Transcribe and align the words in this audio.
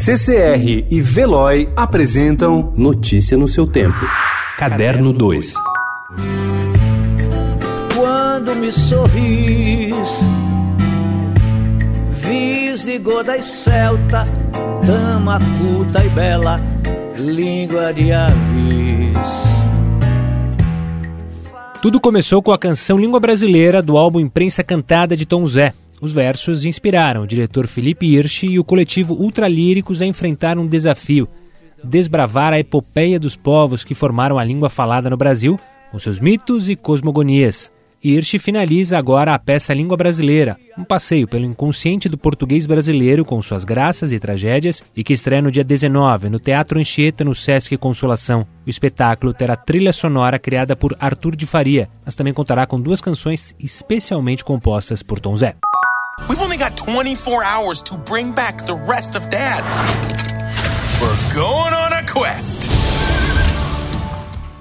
CCR 0.00 0.86
e 0.88 1.02
Veloy 1.02 1.68
apresentam 1.74 2.72
Notícia 2.76 3.36
no 3.36 3.48
seu 3.48 3.66
tempo. 3.66 3.98
Caderno 4.56 5.12
2. 5.12 5.54
Quando 7.96 8.54
me 8.54 8.70
sorris, 8.70 10.20
visigoda 12.12 13.36
e 13.36 13.42
celta, 13.42 14.22
dama 14.86 15.40
culta 15.58 16.04
e 16.04 16.08
bela, 16.10 16.60
língua 17.16 17.92
de 17.92 18.12
avis. 18.12 19.48
Tudo 21.82 21.98
começou 21.98 22.40
com 22.40 22.52
a 22.52 22.58
canção 22.58 22.96
Língua 22.96 23.18
Brasileira 23.18 23.82
do 23.82 23.98
álbum 23.98 24.20
Imprensa 24.20 24.62
Cantada 24.62 25.16
de 25.16 25.26
Tom 25.26 25.44
Zé. 25.44 25.74
Os 26.00 26.12
versos 26.12 26.64
inspiraram 26.64 27.22
o 27.22 27.26
diretor 27.26 27.66
Felipe 27.66 28.06
Hirsch 28.06 28.44
e 28.44 28.58
o 28.58 28.64
coletivo 28.64 29.14
Ultralíricos 29.14 30.00
a 30.00 30.06
enfrentar 30.06 30.58
um 30.58 30.66
desafio: 30.66 31.28
desbravar 31.82 32.52
a 32.52 32.58
epopeia 32.58 33.18
dos 33.18 33.34
povos 33.34 33.84
que 33.84 33.94
formaram 33.94 34.38
a 34.38 34.44
língua 34.44 34.70
falada 34.70 35.10
no 35.10 35.16
Brasil, 35.16 35.58
com 35.90 35.98
seus 35.98 36.20
mitos 36.20 36.68
e 36.68 36.76
cosmogonias. 36.76 37.70
Hirsch 38.02 38.38
finaliza 38.38 38.96
agora 38.96 39.34
a 39.34 39.38
peça 39.40 39.74
Língua 39.74 39.96
Brasileira, 39.96 40.56
um 40.78 40.84
passeio 40.84 41.26
pelo 41.26 41.44
inconsciente 41.44 42.08
do 42.08 42.16
português 42.16 42.64
brasileiro 42.64 43.24
com 43.24 43.42
suas 43.42 43.64
graças 43.64 44.12
e 44.12 44.20
tragédias, 44.20 44.84
e 44.94 45.02
que 45.02 45.12
estreia 45.12 45.42
no 45.42 45.50
dia 45.50 45.64
19 45.64 46.30
no 46.30 46.38
Teatro 46.38 46.78
Anchieta, 46.78 47.24
no 47.24 47.34
Sesc 47.34 47.76
Consolação. 47.76 48.46
O 48.64 48.70
espetáculo 48.70 49.34
terá 49.34 49.56
trilha 49.56 49.92
sonora 49.92 50.38
criada 50.38 50.76
por 50.76 50.96
Arthur 51.00 51.34
de 51.34 51.44
Faria, 51.44 51.88
mas 52.04 52.14
também 52.14 52.32
contará 52.32 52.66
com 52.66 52.80
duas 52.80 53.00
canções 53.00 53.52
especialmente 53.58 54.44
compostas 54.44 55.02
por 55.02 55.18
Tom 55.18 55.36
Zé. 55.36 55.56
We've 56.26 56.42
only 56.42 56.56
got 56.56 56.76
24 56.76 57.44
hours 57.44 57.82
to 57.82 57.96
bring 57.96 58.32
back 58.32 58.66
the 58.66 58.74
rest 58.74 59.16
of 59.16 59.28
Dad. 59.30 59.62
We're 61.00 61.34
going 61.34 61.72
on 61.72 61.92
a 61.92 62.04
quest. 62.04 62.68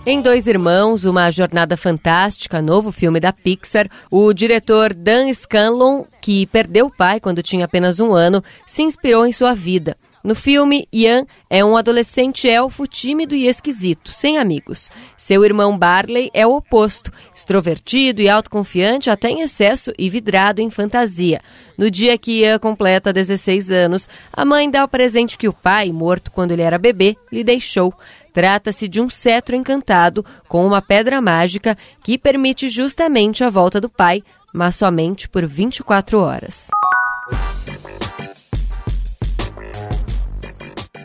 Em 0.05 0.21
Dois 0.21 0.47
Irmãos, 0.47 1.03
uma 1.03 1.29
jornada 1.31 1.75
fantástica, 1.75 2.61
novo 2.61 2.93
filme 2.93 3.19
da 3.19 3.33
Pixar, 3.33 3.89
o 4.09 4.31
diretor 4.31 4.93
Dan 4.93 5.33
Scanlon, 5.33 6.05
que 6.21 6.45
perdeu 6.45 6.85
o 6.85 6.91
pai 6.95 7.19
quando 7.19 7.43
tinha 7.43 7.65
apenas 7.65 7.99
um 7.99 8.13
ano, 8.13 8.41
se 8.65 8.83
inspirou 8.83 9.25
em 9.25 9.33
sua 9.33 9.53
vida. 9.53 9.97
No 10.27 10.35
filme, 10.35 10.89
Ian 10.91 11.25
é 11.49 11.63
um 11.63 11.77
adolescente 11.77 12.49
elfo 12.49 12.85
tímido 12.85 13.33
e 13.33 13.47
esquisito, 13.47 14.11
sem 14.11 14.37
amigos. 14.37 14.91
Seu 15.15 15.45
irmão 15.45 15.77
Barley 15.77 16.29
é 16.33 16.45
o 16.45 16.53
oposto, 16.53 17.13
extrovertido 17.33 18.21
e 18.21 18.27
autoconfiante 18.27 19.09
até 19.09 19.29
em 19.29 19.39
excesso 19.39 19.93
e 19.97 20.09
vidrado 20.09 20.59
em 20.59 20.69
fantasia. 20.69 21.39
No 21.77 21.89
dia 21.89 22.17
que 22.17 22.41
Ian 22.41 22.59
completa 22.59 23.13
16 23.13 23.71
anos, 23.71 24.09
a 24.33 24.43
mãe 24.43 24.69
dá 24.69 24.83
o 24.83 24.89
presente 24.89 25.37
que 25.37 25.47
o 25.47 25.53
pai, 25.53 25.93
morto 25.93 26.29
quando 26.29 26.51
ele 26.51 26.61
era 26.61 26.77
bebê, 26.77 27.15
lhe 27.31 27.41
deixou. 27.41 27.93
Trata-se 28.33 28.85
de 28.89 28.99
um 28.99 29.09
cetro 29.09 29.55
encantado 29.55 30.25
com 30.49 30.67
uma 30.67 30.81
pedra 30.81 31.21
mágica 31.21 31.77
que 32.03 32.17
permite 32.17 32.67
justamente 32.67 33.45
a 33.45 33.49
volta 33.49 33.79
do 33.79 33.87
pai, 33.87 34.21
mas 34.53 34.75
somente 34.75 35.29
por 35.29 35.47
24 35.47 36.19
horas. 36.19 36.67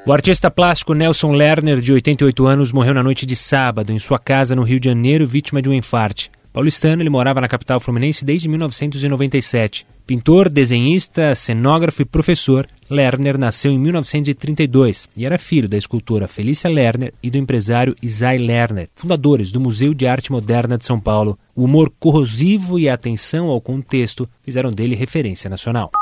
O 0.04 0.12
artista 0.12 0.50
plástico 0.50 0.94
Nelson 0.94 1.30
Lerner, 1.30 1.80
de 1.80 1.92
88 1.92 2.44
anos, 2.44 2.72
morreu 2.72 2.92
na 2.92 3.04
noite 3.04 3.24
de 3.24 3.36
sábado 3.36 3.92
em 3.92 4.00
sua 4.00 4.18
casa 4.18 4.56
no 4.56 4.64
Rio 4.64 4.80
de 4.80 4.88
Janeiro, 4.88 5.24
vítima 5.24 5.62
de 5.62 5.68
um 5.68 5.72
infarte. 5.72 6.28
Paulistano, 6.52 7.00
ele 7.00 7.08
morava 7.08 7.40
na 7.40 7.46
capital 7.46 7.78
fluminense 7.78 8.24
desde 8.24 8.48
1997. 8.48 9.86
Pintor, 10.04 10.48
desenhista, 10.48 11.36
cenógrafo 11.36 12.02
e 12.02 12.04
professor, 12.04 12.66
Lerner 12.90 13.38
nasceu 13.38 13.70
em 13.70 13.78
1932 13.78 15.08
e 15.16 15.24
era 15.24 15.38
filho 15.38 15.68
da 15.68 15.76
escultora 15.76 16.26
Felícia 16.26 16.68
Lerner 16.68 17.14
e 17.22 17.30
do 17.30 17.38
empresário 17.38 17.94
Isai 18.02 18.38
Lerner, 18.38 18.88
fundadores 18.96 19.52
do 19.52 19.60
Museu 19.60 19.94
de 19.94 20.08
Arte 20.08 20.32
Moderna 20.32 20.76
de 20.76 20.84
São 20.84 20.98
Paulo. 20.98 21.38
O 21.54 21.62
humor 21.62 21.92
corrosivo 22.00 22.76
e 22.76 22.88
a 22.88 22.94
atenção 22.94 23.46
ao 23.46 23.60
contexto 23.60 24.28
fizeram 24.42 24.72
dele 24.72 24.96
referência 24.96 25.48
nacional. 25.48 25.92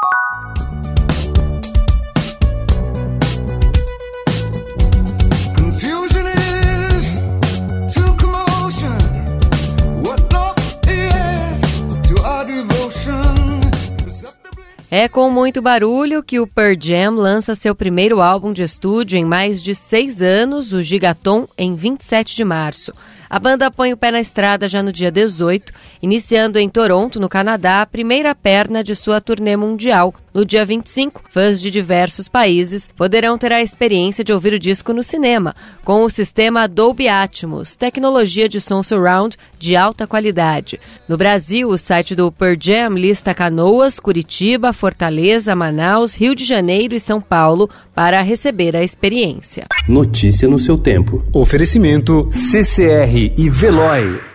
É 14.93 15.09
com 15.09 15.31
muito 15.31 15.62
barulho 15.62 16.21
que 16.21 16.41
o 16.41 16.49
Pearl 16.49 16.75
Jam 16.77 17.15
lança 17.15 17.55
seu 17.55 17.77
primeiro 17.77 18.21
álbum 18.21 18.53
de 18.53 18.65
estúdio 18.65 19.17
em 19.17 19.25
mais 19.25 19.62
de 19.62 19.73
seis 19.73 20.21
anos, 20.21 20.73
o 20.73 20.83
Gigaton, 20.83 21.47
em 21.56 21.77
27 21.77 22.34
de 22.34 22.45
março. 22.45 22.93
A 23.29 23.39
banda 23.39 23.71
põe 23.71 23.93
o 23.93 23.97
pé 23.97 24.11
na 24.11 24.21
estrada 24.21 24.67
já 24.67 24.83
no 24.83 24.93
dia 24.93 25.12
18, 25.12 25.73
iniciando 26.03 26.59
em 26.59 26.69
Toronto, 26.69 27.21
no 27.21 27.29
Canadá, 27.29 27.83
a 27.83 27.87
primeira 27.87 28.34
perna 28.34 28.83
de 28.83 28.97
sua 28.97 29.21
turnê 29.21 29.56
mundial. 29.56 30.12
No 30.33 30.45
dia 30.45 30.65
25, 30.65 31.23
fãs 31.29 31.61
de 31.61 31.73
diversos 31.73 32.29
países 32.29 32.89
poderão 32.97 33.37
ter 33.37 33.53
a 33.53 33.61
experiência 33.61 34.23
de 34.23 34.33
ouvir 34.33 34.53
o 34.53 34.59
disco 34.59 34.93
no 34.93 35.03
cinema, 35.03 35.55
com 35.85 36.05
o 36.05 36.11
sistema 36.11 36.69
Dolby 36.69 37.09
Atmos, 37.09 37.75
tecnologia 37.75 38.49
de 38.49 38.61
som 38.61 38.81
surround 38.83 39.37
de 39.59 39.75
alta 39.75 40.07
qualidade. 40.07 40.79
No 41.09 41.17
Brasil, 41.17 41.69
o 41.69 41.77
site 41.77 42.15
do 42.15 42.31
Pearl 42.31 42.57
Jam 42.61 42.95
lista 42.95 43.35
Canoas, 43.35 43.99
Curitiba, 43.99 44.73
Fortaleza, 44.73 45.57
Manaus, 45.57 46.15
Rio 46.15 46.35
de 46.37 46.45
Janeiro 46.45 46.95
e 46.95 47.01
São 47.01 47.21
Paulo 47.21 47.69
para 47.93 48.23
receber 48.23 48.77
a 48.77 48.85
experiência. 48.85 49.67
Notícia 49.89 50.49
no 50.49 50.61
seu 50.61 50.79
tempo. 50.79 51.25
Oferecimento 51.33 52.29
CCR 52.31 53.35
e 53.37 53.51
Veloy. 53.51 54.30